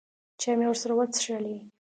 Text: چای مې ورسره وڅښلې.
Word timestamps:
چای 0.41 0.55
مې 0.57 0.65
ورسره 0.69 0.93
وڅښلې. 0.95 1.55